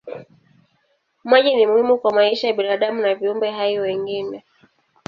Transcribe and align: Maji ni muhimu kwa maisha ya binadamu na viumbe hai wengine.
Maji 1.23 1.55
ni 1.55 1.65
muhimu 1.67 1.97
kwa 1.97 2.13
maisha 2.13 2.47
ya 2.47 2.53
binadamu 2.53 3.01
na 3.01 3.15
viumbe 3.15 3.51
hai 3.51 3.79
wengine. 3.79 4.43